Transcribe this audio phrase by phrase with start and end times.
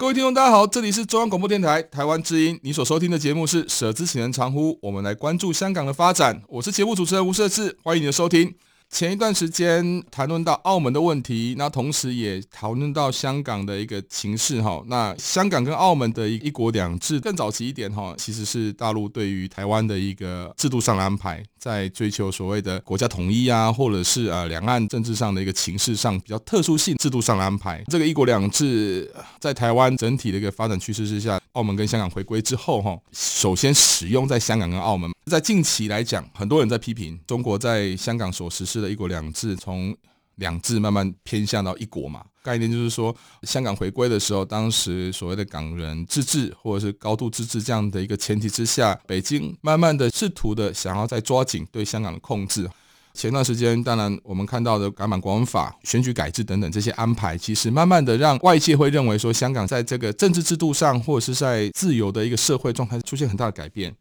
[0.00, 2.58] 各位听众，大家好，这里是中央广播电台台湾之音。
[2.62, 6.40] 你所收听的节目是“舍之岂能藏乎”，我们来关注香港的发展。
[6.48, 8.54] 我是节目主持人吴社智，欢迎你的收听。
[8.88, 14.82] 前一段时间谈论到澳门的问题，那同时也讨论到香港的一个情势哈。
[14.86, 27.84] 那香港跟澳门的一一国两制更早期一点哈，其实是大陆对于台湾的一个制度上的安排，在追求所谓的国家统一啊，或者是呃两岸政治上的一个情势上比较特殊性制度上的安排。
[27.88, 35.10] 这个一国两制在台湾整体的一个发展趋势之下，澳门跟香港回归之后哈，首先使用在香港跟澳门。
[35.26, 39.94] 在近期来讲，很多人在批评中国在香港所实施的一国两制，从
[40.36, 52.68] 两制慢慢偏向到一国嘛，概念就是说，香港回归的时候，当时所谓的港人自治或者是高度自治这样的一个前提之下，北京慢慢的试图的想要再抓紧对香港的控制。
[53.12, 63.94] 前段时间，当然我们看到的港版国安法、选举改制等等这些安排，其实慢慢的让外界会认为说，香港在这个政治制度上，或者是在自由的一个社会状态出现很大的改变。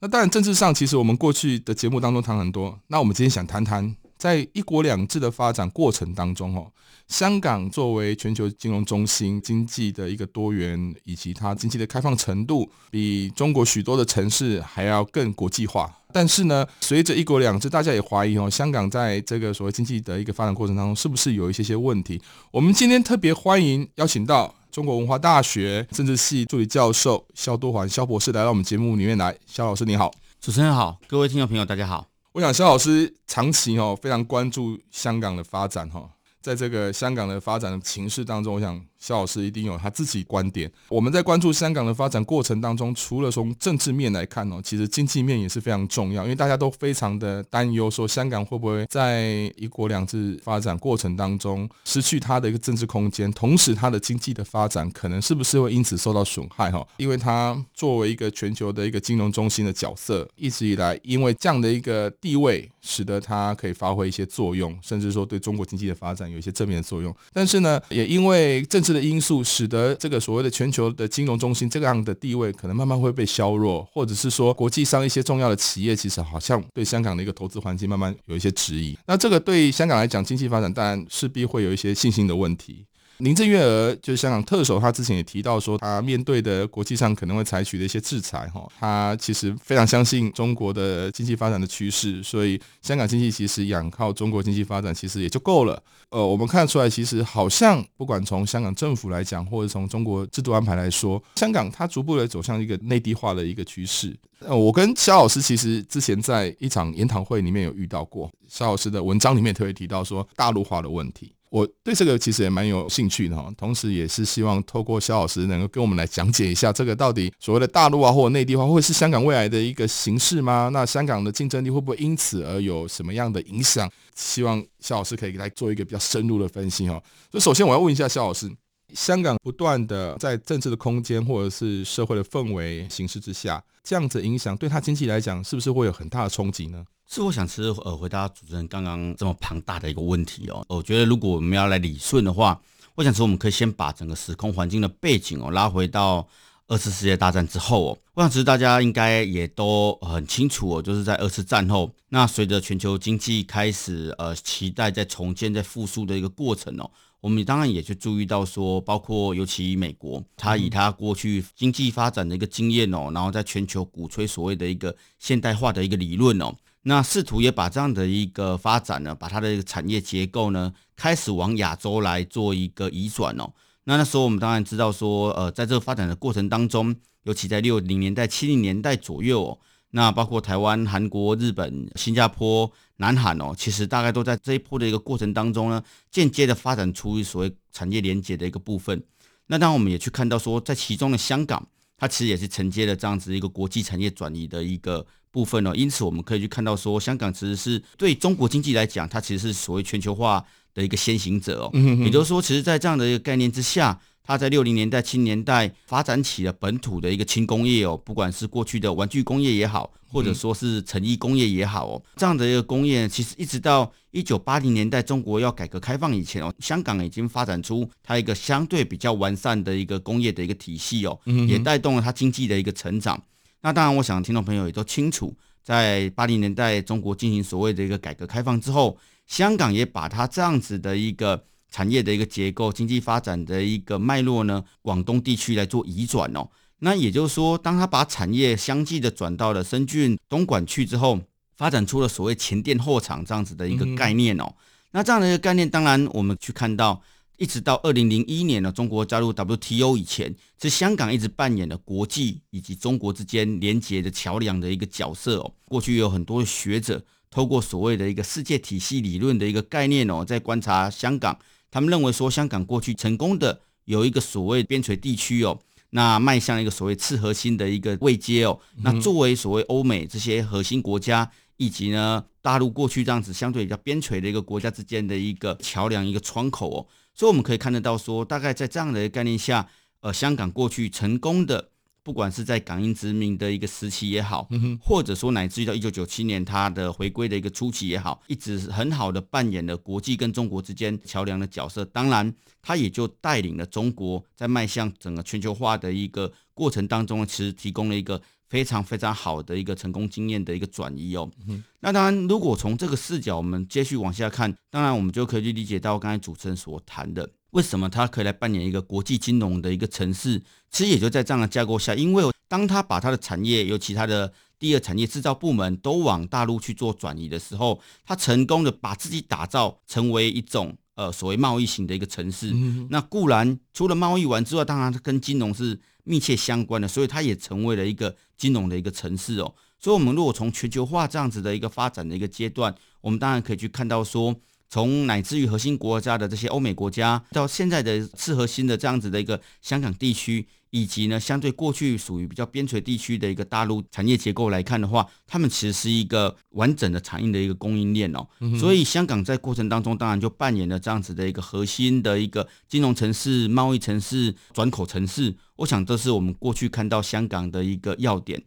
[0.00, 2.76] 那当然，政治上其实我们过去的节目当中谈很多。
[2.88, 6.70] 那我们今天想谈谈，在一国两制的发展过程当中，哦，
[7.08, 15.90] 香港作为全球金融中心，经济的一个多元以及它经济的开放程度，比中国许多的城市还要更国际化。
[16.12, 22.20] 但是呢，随着一国两制，大家也怀疑哦，香港在这个所谓经济的一个发展过程当中，是不是有一些些问题？
[22.50, 24.54] 我们今天特别欢迎邀请到。
[24.70, 32.09] 中国文化大学政治系助理教授肖多环肖博士来到我们节目里面来，肖老师你好，主持人好，各位听众朋友大家好。
[32.32, 36.08] 我想肖老师长期哦非常关注香港的发展哈。
[36.40, 40.70] 在这个香港的发展的情势当中，我想肖老师一定有他自己观点。
[40.88, 56.86] 我们在关注香港的发展过程当中，除了从政治面来看哦，其实经济面也是非常重要，因为大家都非常的担忧，说香港会不会在一国两制发展过程当中失去它的一个政治空间，同时它的经济的发展可能是不是会因此受到损害哈？
[56.98, 66.30] 因为它作为一个全球的一个金融中心的角色，一直以来因为这样的一个地位，使得它可以发挥一些作用，甚至说对中国经济的发展。
[66.30, 78.96] 有一些正面的作用，但是呢，也因为政治的因素，使得这个所谓的全球的金融中心这样的地位，可能慢慢会被削弱，或者是说，国际上一些重要的企业，其实好像对香港的一个投资环境慢慢有一些质疑。
[79.06, 82.84] 那这个对香港来讲，经济发展当然势必会有一些信心的问题。
[83.20, 95.82] 林郑月娥就是香港特首，他之前也提到说，他面对的国际上可能会采取的一些制裁，哈，他其实非常相信中国的经济发展的趋势，所以香港经济其实仰靠中国经济发展其实也就够了。
[96.08, 104.16] 呃，我们看得出来，其实好像不管从香港政府来讲，或者从中国制度安排来说，香港它逐步的走向一个内地化的一个趋势。
[104.40, 111.32] 呃，我跟肖老师其实之前在一场研讨会里面有遇到过，肖老师的文章里面特别提到说大陆化的问题。
[111.50, 120.70] 我对这个其实也蛮有兴趣的哈，同时也是希望透过肖老师能够跟我们来讲解一下，这个到底所谓的大陆啊或者内地化，会是香港未来的一个形势吗？
[120.72, 123.90] 那香港的竞争力会不会因此而有什么样的影响？
[124.14, 127.02] 希望肖老师可以来做一个比较深入的分析哈。
[127.32, 128.48] 所以首先我要问一下肖老师，
[128.94, 136.84] 香港不断的在政治的空间或者是社会的氛围形势之下，这样子影响对他经济来讲，是不是会有很大的冲击呢？
[137.12, 142.60] 是我想吃呃回答主持人刚刚这么庞大的一个问题哦，我觉得如果我们要来理顺的话，
[142.94, 146.24] 我想说我们可以先把整个时空环境的背景哦拉回到
[146.68, 156.88] 二次世界大战之后哦，我想其实大家应该也都很清楚哦，就是在二次战后，那随着全球经济开始呃期待在重建在复苏的一个过程哦，
[157.20, 166.54] 我们当然也去注意到说，包括尤其美国，它以它过去经济发展的一个经验哦，然后在全球鼓吹所谓的一个现代化的一个理论哦。
[166.82, 173.52] 那试图也把这样的一个发展呢，把它的一个产业结构呢，开始往亚洲来做一个移转哦。
[173.84, 176.94] 那那时候我们当然知道说，呃，在这个发展的过程当中，
[177.24, 179.58] 尤其在六零年代、七零年代左右哦，
[179.90, 189.02] 那包括台湾、韩国、日本、新加坡、南韩哦，其实大概都在这一波的一个过程当中呢，间接的发展出所谓产业连接的一个部分。
[189.48, 191.66] 那当然我们也去看到说，在其中的香港，
[191.96, 195.72] 它其实也是承接了这样子一个国际产业转移的一个部分哦。
[195.74, 200.44] 因此我们可以去看到说，香港其实是对中国经济来讲，它其实是所谓全球化
[200.74, 201.70] 的一个先行者哦，
[202.04, 221.18] 也就是说，其实，在这样的一个概念之下，它在六零年代、七零年代发展起了本土的一个轻工业哦，不管是过去的玩具工业也好，或者说是成衣工业也好哦，这样的一个工业，其实一直到一九八零年代中国要改革开放以前哦，香港已经发展出它一个相对比较完善的一个工业的一个体系哦，
[221.48, 223.20] 也带动了它经济的一个成长。
[223.62, 228.98] 那当然，我想听众朋友也都清楚，在八零年代中国进行所谓的一个改革开放之后。
[229.26, 231.40] 香港也把它这样子的一个
[231.70, 236.48] 产业的一个结构、经济发展的一个脉络呢，广东地区来做移转哦。
[236.80, 241.20] 那也就是说，当他把产业相继的转到了深圳、东莞去之后，
[241.56, 244.52] 发展出了所谓前店后厂这样子的一个概念哦。
[244.90, 247.00] 那这样的一个概念，当然我们去看到，
[247.40, 255.50] 一直到二零零一年呢，中国加入 WTO 以前，是香港一直扮演了国际以及中国之间连接的桥梁的一个角色哦。
[255.64, 257.02] 过去有很多的学者。
[257.32, 261.38] 透过所谓的一个世界体系理论的一个概念哦，在观察香港，
[261.70, 265.56] 他们认为说香港过去成功的有一个所谓边陲地区哦，
[265.90, 279.68] 那迈向一个所谓次核心的一个位阶哦，那作为所谓欧美这些核心国家以及呢大陆过去这样子相对比较边陲的一个国家之间的一个桥梁一个窗口哦，所以我们可以看得到说，大概在这样的一个概念下，
[280.00, 281.70] 呃，香港过去成功的。
[282.02, 284.48] 不管是在港英殖民的一个时期也好，
[284.80, 291.84] 或者说乃至于到一九九七年它的回归的一个初期也好，一直很好的扮演了国际跟中国之间桥梁的角色。
[291.84, 301.30] 当然，它也就带领了中国在迈向整个全球化的一个过程当中，其实提供了一个非常非常好的一个成功经验的一个转移哦。
[301.78, 307.30] 那当然，如果从这个视角我们接续往下看，当然我们就可以去理解到刚才主持人所谈的。
[307.52, 310.42] 为什么他可以来扮演一个国际金融的一个城市？
[310.70, 322.50] 其实也就在这样的架构下，因为当他把他的产业，由其他的第二产业制造部门都往大陆去做转移的时候，他成功的把自己打造成为一种呃所谓贸易型的一个城市。
[322.52, 329.54] 嗯、那固然除了贸易完之外，当然它跟金融是密切相关的，所以它也成为了一个金融的一个城市哦。
[329.78, 334.34] 所以，我们如果从全球化这样子的一个发展的一个阶段，我们当然可以去看到说。
[334.70, 348.24] 从乃至于核心国家的这些欧美国家，到现在的次核心的这样子的一个香港地区，以及呢相对过去属于比较边陲地区的一个大陆产业结构来看的话，他们其实是一个完整的产业的一个供应链哦。
[348.56, 355.34] 所以香港在过程当中，当然就扮演了这样子的一个核心的一个金融城市、贸易城市、转口城市。
[355.56, 358.40] 我想这是我们过去看到香港的一个要点。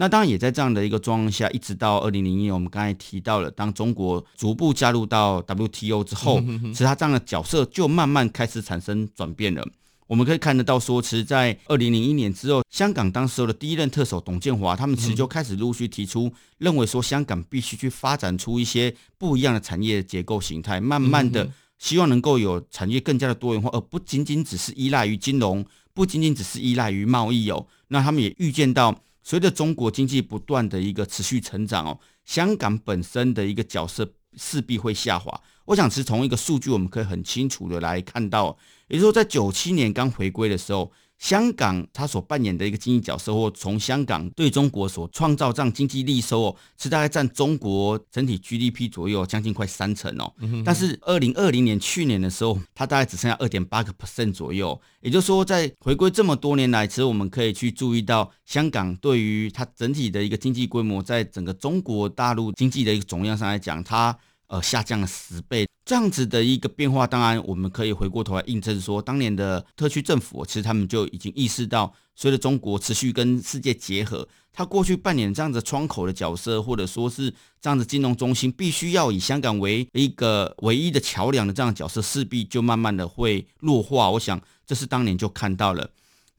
[0.00, 9.66] 那当然也在这样的一个状况下，一直到二零零一年，我们刚才提到了，当中国逐步加入到 WTO 之后，其实它这样的角色就慢慢开始产生转变了。
[10.06, 21.50] 我们可以看得到说，其实，在二零零一年之后，香港当时候的第一任特首董建华，他们其实就开始陆续提出，认为说香港必须去发展出一些不一样的产业结构形态，慢慢的
[21.80, 27.66] 希望能够有产业更加的多元化，而不仅仅只是依赖于金融，不仅仅只是依赖于贸易哦。
[27.88, 29.00] 那他们也预见到。
[29.22, 35.40] 随着中国经济不断的一个持续成长哦，香港本身的一个角色势必会下滑。
[35.66, 38.56] 我想是从一个数据，我们可以很清楚的来看到，
[38.88, 40.92] 也就是说，在九七年刚回归的时候。
[41.18, 50.32] 香港它所扮演的一个经济角色，或从香港对中国所创造这样经济利收哦，是大概占中国整体 GDP 左右，将近快三成哦。
[50.64, 54.80] 但是二零二零年去年的时候，它大概只剩下二点八个 percent 左右。
[55.00, 64.16] 也就是说，在回归这么多年来，其实我们可以去注意到，香港对于它整体的一个经济规模，在整个中国大陆经济的一个总量上来讲，它。
[64.48, 84.08] 呃，下降了十倍，这样子的一个变化，当然我们可以回过头来印证说，当年的特区政府其实他们就已经意识到，随着中国持续跟世界结合，他过去扮演这样子窗口的角色，或者说是这样子金融中心，必须要以香港为一个唯一的桥梁的这样角色，势必就慢慢的会弱化。
[84.08, 85.90] 我想，这是当年就看到了。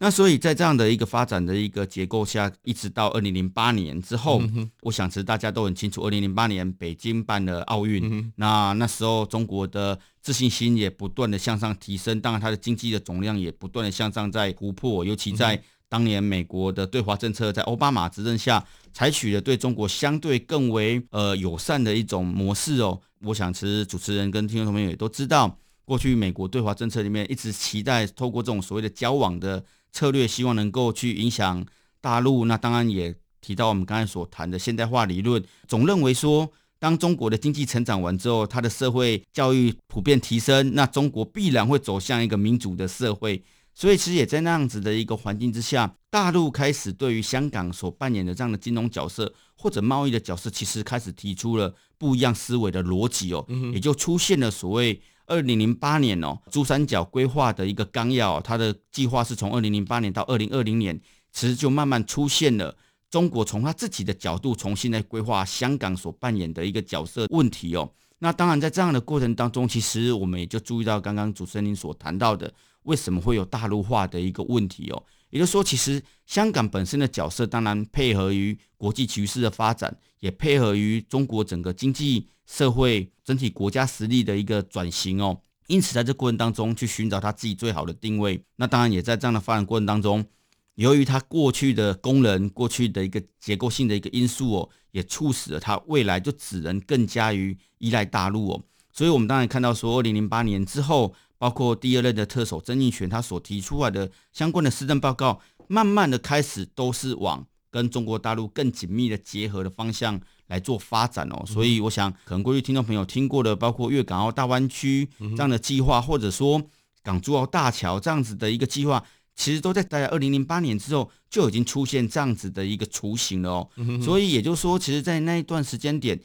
[0.02, 23.02] 那所以在这样的一个发展的一个结构下，一直到二零零八年之后，嗯、我想其实大家都很清楚，二零零八年北京办了奥运，嗯、那那时候中国的自信心也不断的向上提升，当然它的经济的总量也不断的向上在突破，尤其在当年美国的对华政策在奥巴马执政下，采取了对中国相对更为呃友善的一种模式哦。
[23.24, 25.58] 我想其实主持人跟听众朋友也都知道。
[25.84, 31.66] 过去美国对华政策里面一直期待透过这种所谓的交往的策略，希望能够去影响
[32.02, 32.46] 大陆。
[32.46, 43.44] 那当然也提到我们刚才所谈的现代化理论，总认为说，当中国的经济成长完之后，它的社会教育普遍提升，那中国必然会走向一个民主的社会。
[43.76, 61.00] 所以，其实也在那样子的一个环境之下，大陆开始对于香港所扮演的这样的金融角色或者贸易的角色，其实开始提出了不一样思维的逻辑哦，也就出现了所谓二零零八年哦珠三角规划的一个纲要，它的计划是从二零零八年到二零二零年，
[61.32, 62.76] 其实就慢慢出现了
[63.10, 67.90] 中国从他自己的角度重新来规划香港所扮演的一个角色问题哦。
[68.20, 72.54] 那当然，在这样的过程当中，其实我们也就注意到刚刚主持人您所谈到的。
[72.84, 75.04] 为什么会有大陆化的一个问题哦？
[75.30, 85.42] 也就是说，其实香港本身的角色，当然配合于国际局势的发展，也配合于中国整个经济社会整体国家实力的一个转型哦。
[85.68, 88.44] 因此，在这过程当中，去寻找他自己最好的定位。
[88.56, 90.26] 那当然，也在这样的发展过程当中，
[90.74, 98.64] 由于他过去的功能、过去的一个结构性的一个因素哦，也促使了他未来就只能更加于依赖大陆哦。
[98.92, 101.14] 所以，我们当然看到说，二零零八年之后。
[101.40, 111.44] 包括第二任的特首曾荫权，他所提出来的相关的施政报告，慢慢的开始都是往跟中国大陆更紧密的结合的方向来做发展哦。
[111.48, 116.62] 所以我想，可能过去听众朋友听过的，包括粤港澳大湾区这样的计划，或者说
[117.02, 119.04] 港珠澳大桥这样子的一个计划，
[119.36, 123.70] 其实都在大概二零零八年之后就已经出现这样子的一个雏形了哦。
[124.04, 126.20] 所以也就是说，其实，在那一段时间点，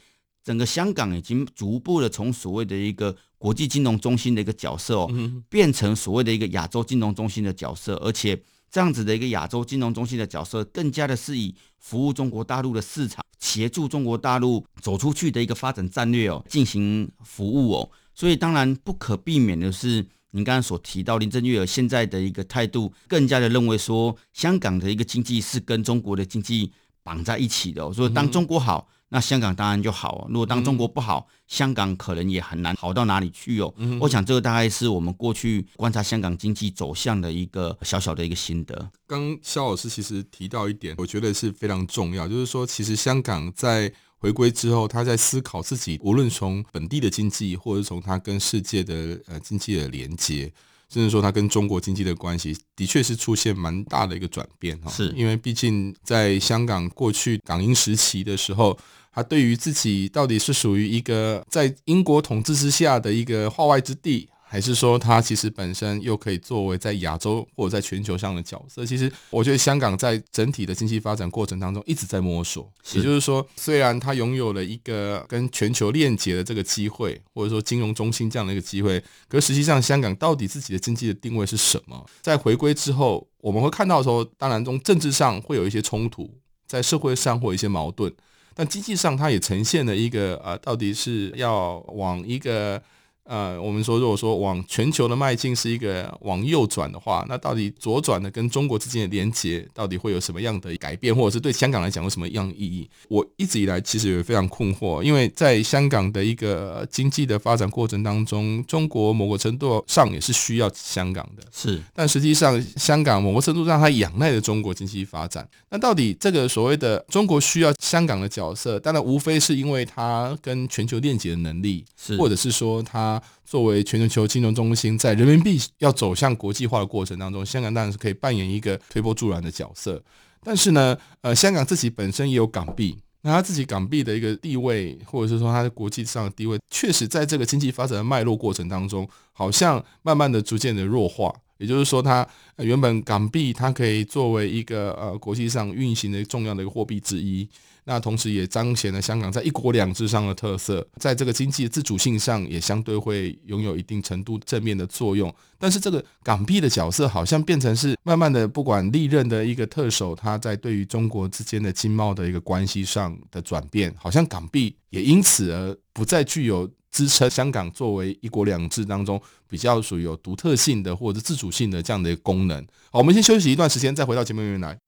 [0.45, 5.11] 整个香港已经逐步的从所谓的一个国际金融中心的一个角色哦，
[5.49, 17.89] 变成所谓的一个亚洲金融中心的角色，而且这样子的一个亚洲金融中心的角色，更加的是以服务中国大陆的市场，协助中国大陆走出去的一个发展战略哦，进行服务哦。
[18.13, 26.71] 所以当然不可避免的是，您刚刚所提到林郑月娥现在的一个态度，更加的认为说，香港的一个经济是跟中国的经济
[27.01, 27.91] 绑在一起的哦。
[27.91, 28.87] 所以当中国好。
[29.15, 30.27] 那香港当然就好哦。
[30.29, 33.73] 如果当中国不好，嗯、香港可能也很难好到哪里去哦。
[33.77, 38.91] 嗯、我想这个大概是我们过去观察香港经济走向的一个小小的一个心得。
[39.07, 50.51] 刚肖老师其实提到一点，我觉得是非常重要，就是说，其实香港在回归之后，他在思考自己，无论从本地的经济，或者从他跟世界的呃经济的连接。
[50.87, 58.77] 甚至说，他跟中国经济的关系的确是出现蛮大的一个转变哈，是因为毕竟在香港过去港英时期的时候，
[59.15, 64.29] 他对于自己到底是属于一个在英国统治之下的一个化外之地。
[64.47, 68.85] 还是说，他其实本身又可以作为在亚洲或者在全球上的角色。
[68.85, 72.71] 其实，我觉得香港在整体的经济发展过程当中一直在摸索。
[72.93, 82.05] 也就是说，虽然它拥有了一个跟全球链接的这个机会，或者说金融中心这样的一个机会，可实际上香港到底自己的经济的定位是什么？
[82.21, 86.31] 在回归之后，我们会看到说，当然从政治上会有一些冲突，
[86.65, 88.13] 在社会上会有一些矛盾，
[88.55, 92.81] 但经济上它也呈现了一个啊，到底是要往一个。
[93.25, 102.87] 呃，我们说，如果说往全球的迈进是一个往右转的话，那到底左转的跟中国之间的连接，到底会有什么样的改变，或者是对香港来讲有什么样的意义？
[103.09, 115.47] 我一直以来其实也非常困惑，因为在香港的一个经济的发展过程当中，中国某个程度上也是需要香港的，是，但实际上香港某个程度上它仰赖着中国经济发展。
[115.71, 123.14] 那到底这个所谓的中国需要香港的角色，当然无非是因为它跟全球链接的能力，是，或者是说它。
[123.43, 130.01] 作为全球金融中心，在人民币要走向国际化的过程当中，香港当然是可以扮演一个推波助澜的角色。
[130.43, 141.33] 但是呢，呃，香港自己本身也有港币，那它自己港币的一个地位，或者是说它在国际上的地位，确实在这个经济发展的脉络过程当中，好像慢慢的、逐渐的弱化。
[141.57, 147.47] 也就是说，它原本港币它可以作为一个呃国际上运行的重要的一个货币之一。
[147.87, 155.31] 那同时也彰显了香港在一国两制上的特色，在这个经济自主性上也相对会拥有一定程度正面的作用。
[155.59, 172.65] 但是这个港币的角色好像变成是慢慢的，不管历任的一个特首，他在对于中国之间的经贸的一个关系上的转变，好像港币也因此而不再具有支撑香港作为一国两制当中比较属于有独特性的或者自主性的这样的一个功能。
[172.89, 174.79] 好，我们先休息一段时间，再回到节目里面来。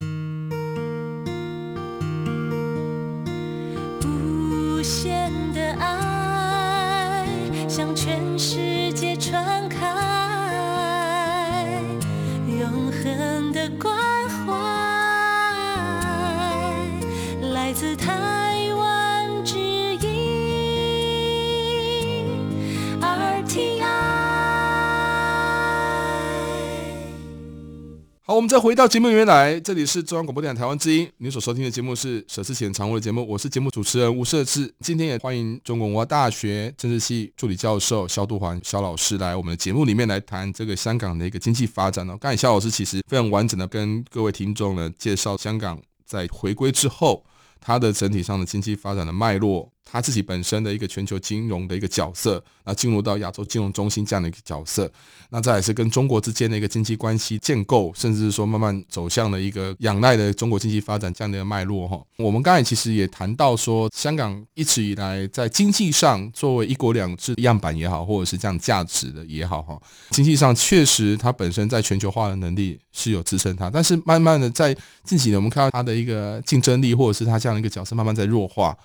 [28.30, 34.70] 好，我们再回到节目里面来，这里是中央广播电台台湾之音，您所收听的节目是舍之前常务的节目，我是节目主持人吴社志。
[34.82, 42.18] 今天也欢迎中国文化大学政治系助理教授萧杜环萧老师来我们的节目里面来谈这个香港的一个经济发展哦。
[42.20, 47.24] 刚才萧老师其实非常完整的跟各位听众呢介绍香港在回归之后
[47.62, 49.72] 它的整体上的经济发展的脉络。
[49.90, 54.92] 他自己本身的一个全球金融的一个角色，那进入到亚洲金融中心这样的一个角色，
[55.30, 62.02] 那再来是跟中国之间的一个经济关系建构，甚至是说慢慢走向了一个仰赖的中国经济发展这样的一个脉络哈。
[62.18, 69.80] 我们刚才其实也谈到说，香港一直以来在经济上作为一国两制样板也好，或者是这样价值的也好哈，
[70.10, 78.78] 经济上确实它本身在全球化的能力是有支撑它，但是慢慢的在近几年我们看到它的一个竞争力，或者是它这样的一个角色慢慢在弱化。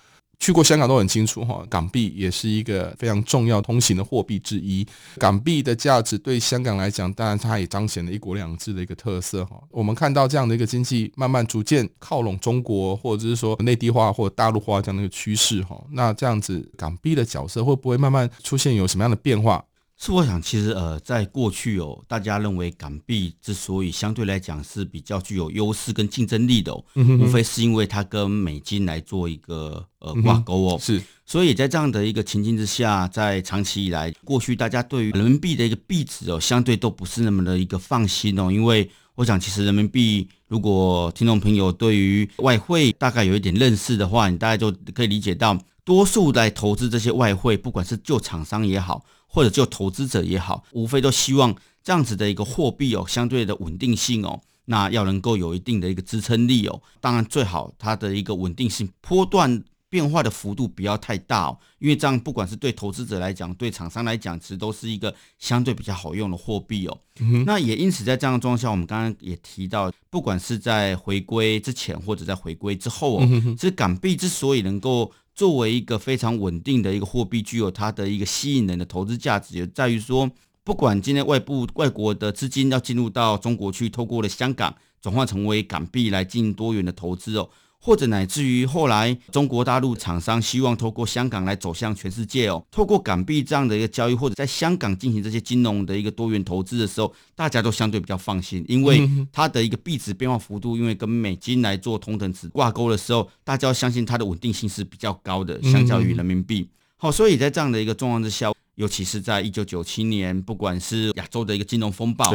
[0.43, 4.85] 去过香港都很清楚哈，港币也是一个非常重要通行的货币之一。
[5.17, 9.57] 港币的价值对香港来讲，当然它也彰显了一国两制的一个特色哈。
[9.71, 15.81] 我们看到这样的一个经济慢慢逐渐靠拢中国，或者是说内地化或大陆化这样的一个趋势哈。
[15.91, 19.63] 那这样子港币的角色会不会慢慢出现有什么样的变化？
[19.95, 30.77] 是我想，其实呃，在过去哦，大家认为港币之所以相对来讲是比较具有优势跟竞争力的哦，嗯、哼哼无非是因为它跟美金来做一个呃挂钩哦。
[30.81, 38.51] 是，所以在这样的一个情境之下，在长期以来，过去大家对于人民币的一个币值哦，相对都不是那么的一个放心哦。
[38.51, 49.05] 因为我想，其实人民币，如果听众朋友对于外汇大概有一点认识的话，你大概就可以理解到，多数来投资这些外汇，不管是就厂商也好。
[49.33, 56.79] 或者就投资者也好，无非都希望这样子的一个货币哦，相对的稳定性哦，那要能够有一定的一个支撑力哦。
[57.01, 66.99] 当然最好它的一个稳定性波段变化的幅度不要太大哦，因为这样不管是对投资者来讲，对厂商来讲，其实都是一个相对比较好用的货币哦。
[67.19, 80.29] 嗯、那也因此在这样的状况下，我们刚刚也提到，不管是在回归之前或者在回归之后哦，嗯、哼其实港币之所以能够作为一个非常稳定的一个货币，具有它的一个吸引人的投资价值，也在于说，
[80.63, 87.49] 不管今天外部外国的资金要进入到中国去，透过了香港转换成为港币来进多元的投资哦。
[87.85, 106.69] 或者乃至于后来中国大陆厂商希望透过香港来走向全世界哦，透过港币这样的一个交易，或者在香港进行这些金融的一个多元投资的时候，大家都相对比较放心，因为它的一个币值变化幅度，因为跟美金来做同等值挂钩的时候，大家要相信它的稳定性是比较高的，相较于人民币。
[106.95, 112.33] 好，所以在这样的一个状况之下，尤其是在一九九七年，不管是亚洲的一个金融风暴。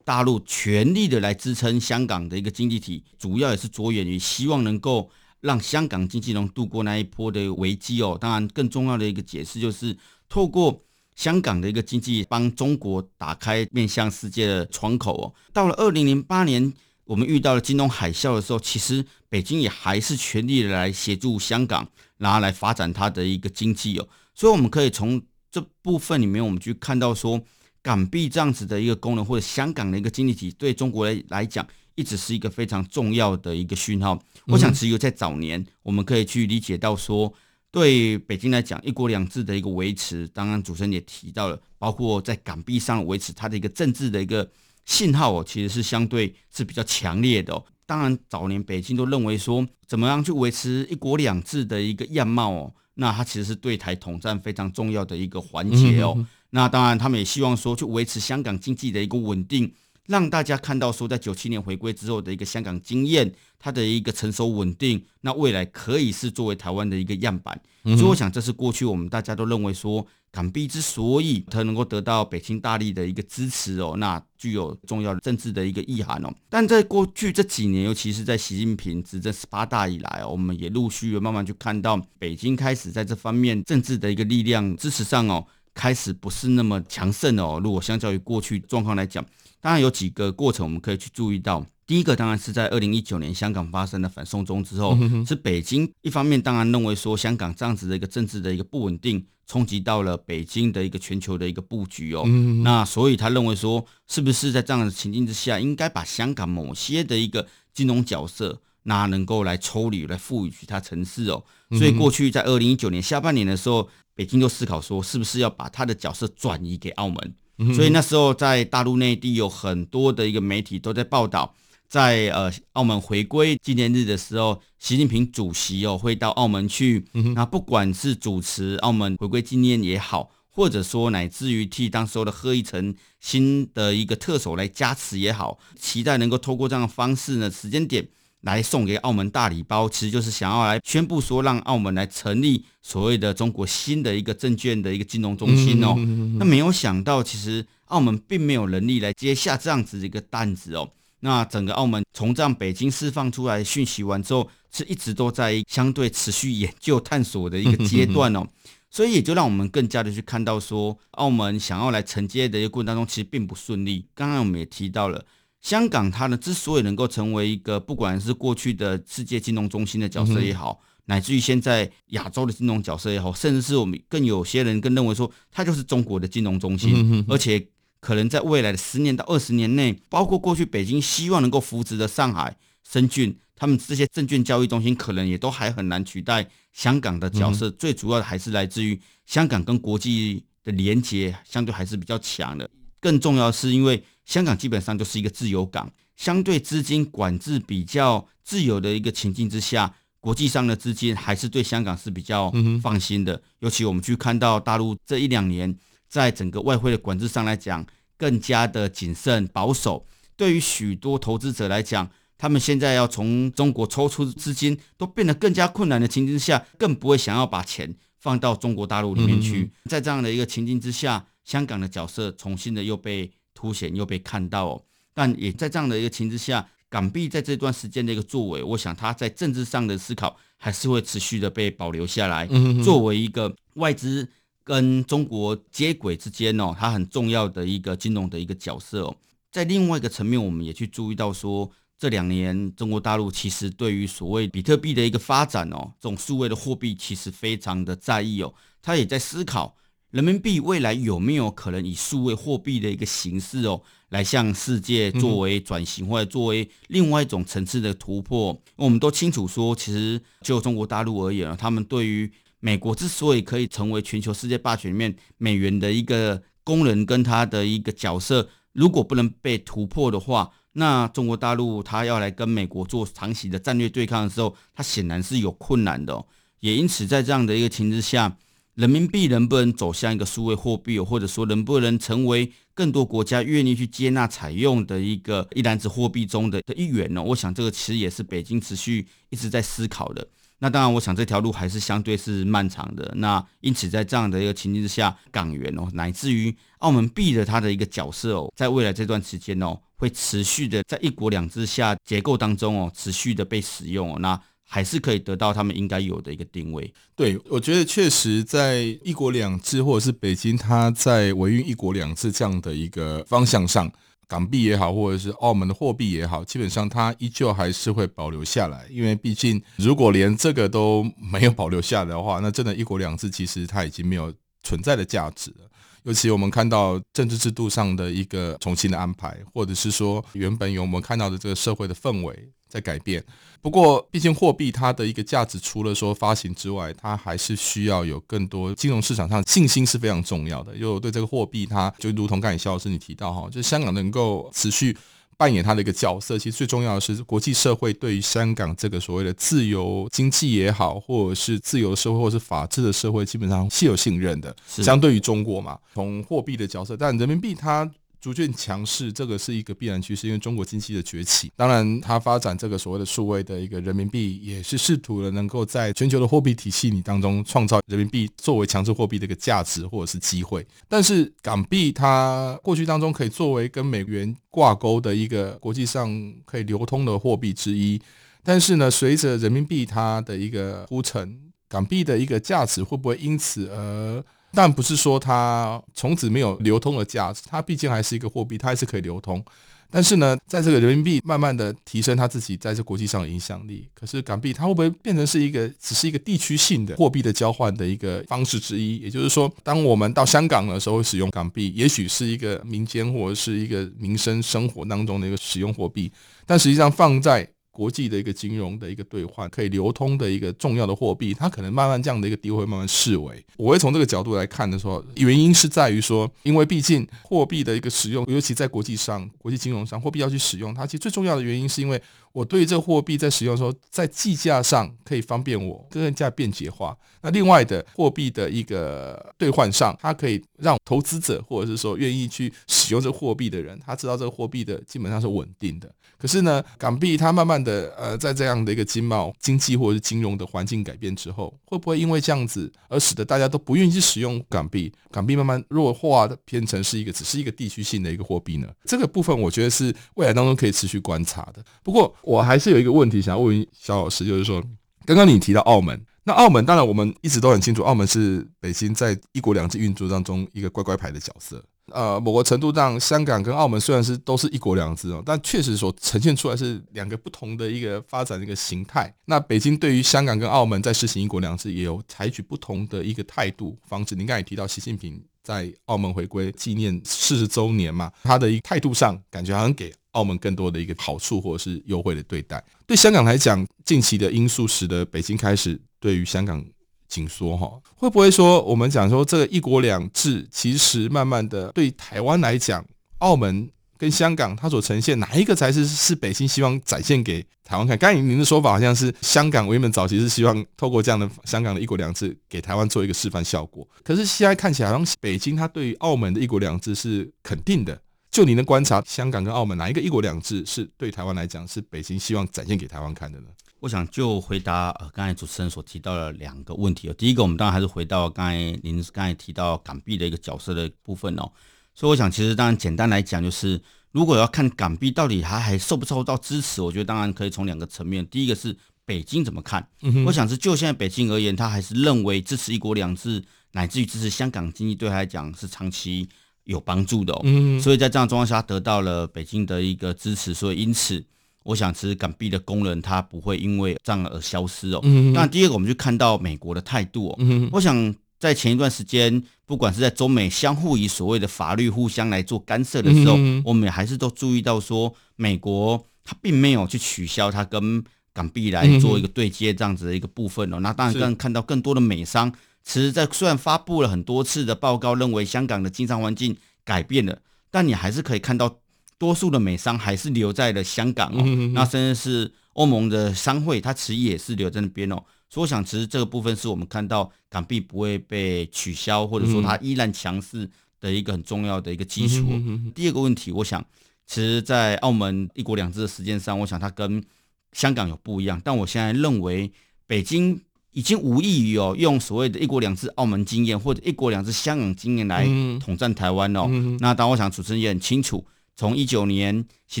[0.06, 8.16] 大陆全力的来支撑香港的一个经济体，主要也是着眼于希望能够让香港经济能度过那一波的危机哦。
[8.20, 9.96] 当然，更重要的一个解释就是
[10.28, 10.80] 透过
[11.16, 15.34] 香港的一个经济，帮中国打开面向世界的窗口哦。
[15.52, 24.08] 到了二零零八年，我们遇到了金融海啸的时候，其实北京也还是全力的来协助香港，然后来发展它的一个经济哦。
[24.36, 27.42] 所以，我们可以从这部分里面，我们去看到说。
[27.86, 34.20] 港币这样子的一个功能，或者香港的一个经济体，对中国来来讲，一直是一个非常重要的一个讯号。
[34.48, 37.32] 我想，只有在早年，我们可以去理解到说，
[37.70, 44.50] 对北京来讲，一国两制的一个维持，当然主持人也提到了，包括在港币上维持它的一个政治的一个
[44.84, 47.64] 信号哦，其实是相对是比较强烈的哦。
[47.86, 56.26] 当然，早年北京都认为说，怎么样去维持一国两制的一个样貌哦，那它其实是对台统战非常重要的一个环节哦。
[56.50, 59.72] 那当然，他们也希望说，去维持香港经济的一个稳定，
[60.06, 67.60] 让大家看到说，在九七年回归之后的一个香港经验，它的一个成熟稳定，那未来可以是作为台湾的一个样板。
[67.84, 76.32] 嗯、所以，我想这是过去我们大家都认为说，港币之所以它能够得到北京大力的一个支持哦，那具有重要的政治的一个意涵哦。
[76.48, 85.46] 但在过去这几年，尤其是在习近平执政十八大以来哦，我们也陆续慢慢去看到北京开始在这方面政治的一个力量支持上哦。
[85.76, 87.60] 开始不是那么强盛哦。
[87.62, 89.24] 如果相较于过去状况来讲，
[89.60, 91.64] 当然有几个过程我们可以去注意到。
[91.86, 102.26] 第一个当然是在二零一九年香港发生的反送中之后，是北京一方面当然认为说香港这样子的一个政治的一个不稳定，冲击到了北京的一个全球的一个布局哦。
[102.64, 111.44] 那所以他认为说，是不是在这样的情境之下，应该把香港某些的一个金融角色，那能够来抽离来赋予其他城市哦。
[111.78, 113.88] 所以过去在二零一九年下半年的时候。
[114.16, 117.74] 北京就思考说，是不是要把他的角色转移给澳门？
[117.74, 121.54] 所以那时候在大陆内地有很多的一个媒体都在报道，
[121.86, 127.04] 在呃澳门回归纪念日的时候，习近平主席哦会到澳门去。
[127.12, 138.08] 嗯、那不管是主持澳门回归纪念也好，或者说乃至于替当时候的贺一诚新的一个特首来加持也好，期待能够透过这样的方式呢，时间点
[138.46, 145.94] 来送给澳门大礼包，其实就是想要来宣布说，让澳门来成立所谓的中国新的一个证券的一个金融中心哦。
[146.38, 150.88] 那没有想到，其实澳门并没有能力来接下这样子的一个担子哦。
[151.20, 158.46] 那整个澳门从这样北京释放出来讯息完之后，是一直都在相对持续研究探索的一个阶段哦。
[158.88, 164.06] 所以也就让我们更加的去看到说，澳门想要来承接的一个过程当中，其实并不顺利。
[164.14, 165.22] 刚刚我们也提到了，
[165.66, 177.66] 香港它呢之所以能够成为一个不管是过去的世界金融中心的角色也好，乃至于现在亚洲的金融角色也好，甚至是我们更有些人更认为说，它就是中国的金融中心，而且
[177.98, 182.56] 可能在未来的十年到二十年内，包括过去北京希望能够扶植的上海、
[182.88, 183.36] 深圳。
[183.56, 192.70] 他们这些证券交易中心可能也都还很难取代香港的角色，最主要的还是来自于香港跟国际的连接相对还是比较强的。
[193.06, 203.40] 更重要的是，因为香港基本上就是一个自由港，相对资金管制比较自由的一个情境之下，国际上的资金还是对香港是比较放心的。
[203.60, 205.72] 尤其我们去看到大陆这一两年，
[206.08, 210.04] 在整个外汇的管制上来讲，更加的谨慎保守，
[210.36, 212.10] 对于许多投资者来讲。
[212.38, 219.70] 他们现在要从中国抽出资金都变得更加困难的情境之下，更不会想要把钱放到中国大陆里面去。
[219.88, 224.82] 在这样的一个情境之下，香港的角色重新的又被凸显，又被看到哦。
[225.14, 232.46] 但也在这样的一个情境之下，港币在这段时间的一个作为，我想它在政治上的思考还是会持续的被保留下来，
[232.84, 234.28] 作为一个外资
[234.62, 239.16] 跟中国接轨之间哦，它很重要的一个金融的一个角色哦。
[239.50, 241.70] 在另外一个层面，我们也去注意到说。
[241.98, 248.52] 这两年，中国大陆其实对于所谓比特币的一个发展哦，这种数位的货币其实非常的在意哦。
[248.82, 249.74] 他也在思考
[250.16, 258.58] 人民币未来有没有可能以数位货币的一个形式哦，来向世界作为转型或者作为另外一种层次的突破。
[258.76, 276.24] 我们都清楚说，其实就中国大陆而言，他们对于美国之所以可以成为全球世界霸权里面美元的一个功能跟它的一个角色，如果不能被突破的话，那中国大陆它要来跟美国做长期的战略对抗的时候，它显然是有困难的。
[276.60, 278.34] 也因此，在这样的一个情况下，
[278.76, 287.22] 人民币能不能走向一个数位货币，或者说能不能成为更多国家愿意去接纳采用的一个一篮子货币中的一员呢？
[287.22, 290.28] 我想这个其实也是北京持续一直在思考的。
[290.58, 293.10] 那当然，我想这条路还是相对是漫长的。
[293.16, 306.92] 那因此，在这样的一个情境之下，港元哦，乃至于澳门币的它的一个角色哦，在未来这段时间哦，会持续的在一国两制下结构当中哦，持续的被使用哦，那还是可以得到他们应该有的一个定位。
[307.14, 313.90] 对，我觉得确实在一国两制或者是北京它在维运一国两制这样的一个方向上。
[314.28, 325.70] 港币也好，或者是澳门的货币也好，基本上它依旧还是会保留下来，因为毕竟如果连这个都没有保留下来的话，那真的一国两制其实它已经没有存在的价值了。
[326.02, 333.22] 尤其我们看到政治制度上的一个重新的安排，或者是说原本有我们看到的这个社会的氛围在改变。
[333.62, 340.76] 不过，毕竟货币它的一个价值，除了说发行之外，它还是需要有更多金融市场上信心是非常重要的。
[340.76, 344.96] 又对这个货币，它就如同刚才肖老师你提到哈，就香港能够持续
[345.36, 346.38] 扮演它的一个角色。
[346.38, 354.54] 其实最重要的是，国际社会对于香港这个所谓的自由经济也好，或者是自由社会，或是法治的社会，基本上是有信任的。
[354.68, 357.90] 相对于中国嘛，从货币的角色，但人民币它。
[358.20, 361.52] 逐渐强势，这个是一个必然趋势，因为中国经济的崛起。
[361.54, 370.66] 当然，它发展这个所谓的数位的一个人民币，也是试图了能够在全球的货币体系里当中创造人民币作为强制货币的一个价值或者是机会。
[370.88, 378.00] 但是港币它过去当中可以作为跟美元挂钩的一个国际上可以流通的货币之一，
[378.42, 384.24] 但是呢，随着人民币它的一个铺陈，港币的一个价值会不会因此而？
[384.52, 389.44] 但不是说它从此没有流通的价值，它毕竟还是一个货币，它还是可以流通。
[389.88, 398.96] 但是呢，在这个人民币慢慢的提升它自己在这国际上的影响力，可是港币它会不会变成是一个只是一个地区性的货币的交换的一个方式之一？
[398.96, 406.10] 也就是说，当我们到香港的时候使用港币，也许是一个民间或者是一个民生生活当中的一个使用货币，
[406.44, 407.48] 但实际上放在。
[407.76, 413.44] 国际的一个金融的一个兑换，可以流通的一个重要的货币，它可能慢慢这样的一个地位慢慢视为。
[413.58, 422.00] 我会从这个角度来看的时候，原因是在于说，因为毕竟货币的一个使用，尤其在国际上、国际金融上，货币要去使用它，其实最重要的原因是因为
[422.36, 426.94] 我对于这个货币在使用的时候，在计价上可以方便我更加便捷化。
[427.22, 435.90] 那另外的货币的一个兑换上，它可以让投资者或者是说愿意去使用这个货币的人，他知道这个货币的基本上是稳定的。
[436.18, 444.92] 可是呢，港币它慢慢的呃，在这样的一个经贸、经济或者是金融的环境改变之后，会不会因为这样子而使得大家都不愿意去使用港币？
[445.10, 448.68] 港币慢慢弱化变成是一个只是一个地区性的一个货币呢？
[448.84, 451.62] 这个部分我觉得是未来当中可以持续观察的。
[451.82, 454.60] 不过我还是有一个问题想要问肖老师，就是说，
[455.04, 461.64] 刚刚你提到澳门，那澳门当然我们一直都很清楚，澳门是北京在一国两制运作当中一个乖乖牌的角色。
[461.92, 469.14] 呃，某个程度上，香港跟澳门虽然是都是一国两制哦，但确实所呈现出来是两个不同的一个发展的一个形态。
[469.26, 474.16] 那北京对于香港跟澳门在实行一国两制，也有采取不同的一个态度方式。
[474.16, 482.62] 您刚才也提到习近平在澳门回归纪念四十周年嘛，他的一个态度上感觉好像给澳门更多的一个好处或者是优惠的对待。
[482.86, 486.64] 对香港来讲，近期的因素使得北京开始对于香港。
[487.08, 492.84] 紧缩哈，会不会说我们讲说这个一国两制，其实慢慢的对台湾来讲，
[493.18, 497.96] 澳门跟香港它所呈现哪一个才是是北京希望展现给台湾看？
[497.96, 507.96] 刚才您的说法好像是香港原本早期是希望透过这样的香港的一国两制给台湾做一个示范效果，可是现在看起来好像北京它对于澳门的一国两制是肯定的。
[508.36, 513.46] 就您的观察，香港跟澳门哪一个一国两制是对台湾来讲是北京希望展现给台湾看的呢？
[513.80, 517.14] 我想就回答呃刚才主持人所提到的两个问题哦。
[517.16, 521.50] 第一个，我们当然还是回到刚才您刚才提到港币的一个角色的部分哦。
[521.94, 523.80] 所以我想，其实当然简单来讲，就是
[524.12, 528.26] 如果要看港币到底它还受不受到支持，我觉得当然可以从两个层面。
[528.28, 529.88] 第一个是北京怎么看？
[530.26, 536.28] 我想是就现在北京而言，他还是认为支持一国两制，乃至于支持香港经济对他来讲是长期
[536.66, 537.42] 有帮助的哦。
[537.80, 541.24] 所以在这样状况下得到了北京的一个支持，所以因此。
[541.68, 545.00] 我想，其实港币的功能它不会因为这样而消失哦。
[545.34, 547.38] 那第二个，我们就看到美国的态度哦。
[547.72, 558.00] 我想，在前一段时间，不管是在中美相互以所谓的法律互相来做干涉的时候，我们还是都注意到说，美国它并没有去取消它跟
[558.32, 560.78] 港币来做一个对接这样子的一个部分哦。
[560.78, 562.52] 那当然更看到更多的美商，
[562.86, 568.78] 其实在虽然发布了很多次的报告，认为香港的经商环境改变了，但你还是可以看到。
[569.18, 575.16] 多数的美商还是留在了香港哦，那甚至是欧盟的商会，它其实也是留在那边哦。
[575.48, 580.68] 所以我想，其实这个部分是我们看到港币不会被取消，或者说它依然强势
[581.00, 582.46] 的一个很重要的一个基础。
[582.94, 583.82] 第二个问题，我想，
[584.26, 587.24] 其实，在澳门一国两制的实践上，我想它跟
[587.72, 588.60] 香港有不一样。
[588.62, 589.72] 但我现在认为，
[590.06, 590.60] 北京
[590.96, 595.44] 已经无异于哦，用所谓的一国两制澳门经验或者一国两制香港经验来
[595.78, 596.66] 统战台湾哦。
[597.00, 598.42] 那当我想，主持人也很清楚。
[598.74, 600.00] 从一九年，习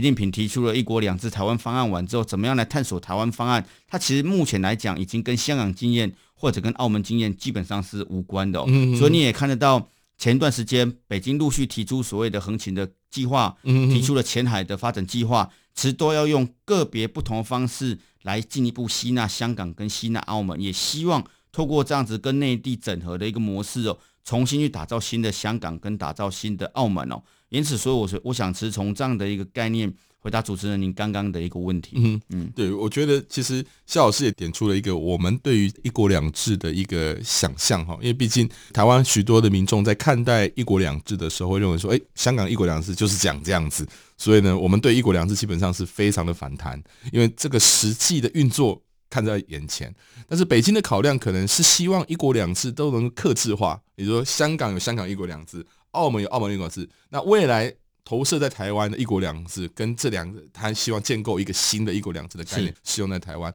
[0.00, 3.62] 近平提出了一国两制台湾方案完之后，怎么样来探索台湾方案？
[3.86, 8.64] 它其实目前来讲，已经跟香港经验或者跟澳门经验基本上是无关的哦。
[8.98, 21.22] 所以你也看得到，前一段时间北京陆续提出所谓的横琴的计划，提出了前海的发展计划，其迟多要用个别不同的方式来进一步吸纳香港跟吸纳澳门，也希望
[21.56, 27.22] 透过这样子跟内地整合的一个模式哦，重新去打造新的香港跟打造新的澳门哦。
[27.48, 31.92] 因此，所以我说，我想是从这样的一个概念回答主持人您刚刚的一个问题。
[31.96, 43.88] 嗯嗯，对，我觉得其实肖老师也点出了一个我们对于一国两制的一个想象哈，因为毕竟台湾许多的民众在看待一国两制的时候，会认为说，哎，香港一国两制就是讲这样子，
[44.18, 46.78] 所以呢，我们对一国两制基本上是非常的反弹，
[47.12, 48.82] 因为这个实际的运作
[49.16, 49.94] 看在眼前。
[50.28, 55.64] 但是北京的考量可能是希望一国两制都能克制化，比如说香港有香港一国两制。
[55.92, 57.72] 澳门有澳门一国两制，那未来
[58.04, 63.50] 投射在台湾的一国两制，跟这两个，他希望建构一个新的一国两制的概念，适用在台湾。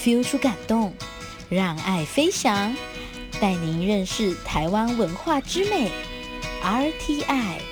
[0.00, 0.94] Feel 出感动，
[1.48, 2.72] 让爱飞翔，
[3.40, 5.90] 带您认识台湾文化之美。
[6.62, 7.69] RTI。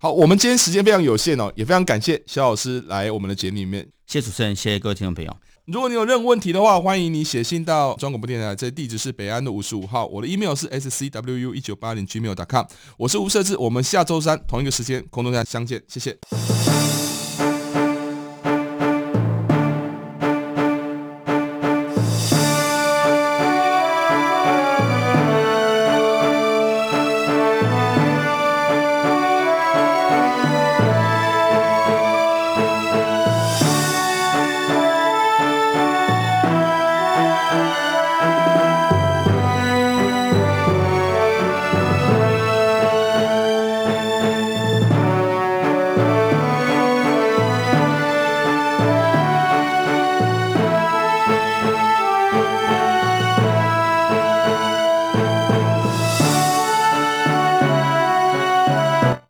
[0.00, 3.84] 好，我们今天时间非常有限哦，也非常感谢肖老师来我们的节目里面。
[4.06, 5.36] 谢谢主持人，谢谢各位听众朋友。
[5.64, 12.64] 如果你有任何问题的话，欢迎你写信到中广播电台，这地址是北安的五十五号，我的 email 是 scwu 一九八零 gmail.com，
[12.96, 16.16] 我是吴设志，我们下周三同一个时间空中再相见，谢谢。